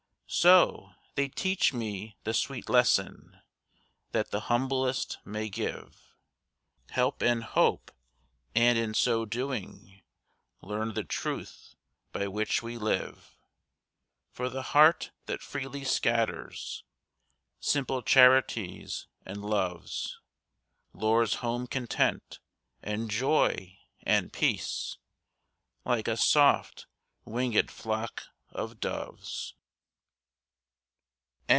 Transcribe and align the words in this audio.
So, 0.33 0.93
they 1.15 1.27
teach 1.27 1.73
me 1.73 2.15
the 2.23 2.33
sweet 2.33 2.69
lesson, 2.69 3.41
That 4.13 4.31
the 4.31 4.39
humblest 4.47 5.17
may 5.25 5.49
give 5.49 6.13
Help 6.91 7.21
and 7.21 7.43
hope, 7.43 7.91
and 8.55 8.77
in 8.77 8.93
so 8.93 9.25
doing, 9.25 10.01
Learn 10.61 10.93
the 10.93 11.03
truth 11.03 11.75
by 12.13 12.29
which 12.29 12.63
we 12.63 12.77
live; 12.77 13.37
For 14.31 14.47
the 14.47 14.61
heart 14.71 15.11
that 15.25 15.41
freely 15.41 15.83
scatters 15.83 16.85
Simple 17.59 18.01
charities 18.01 19.07
and 19.25 19.43
loves, 19.43 20.17
Lures 20.93 21.33
home 21.43 21.67
content, 21.67 22.39
and 22.81 23.11
joy, 23.11 23.77
and 24.03 24.31
peace, 24.31 24.97
Like 25.83 26.07
a 26.07 26.15
soft 26.15 26.87
winged 27.25 27.69
flock 27.69 28.23
of 28.49 28.79
doves. 28.79 29.55